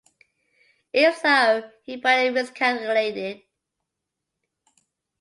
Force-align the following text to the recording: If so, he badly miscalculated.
If 0.93 1.17
so, 1.17 1.69
he 1.83 1.97
badly 1.97 2.31
miscalculated. 2.31 3.43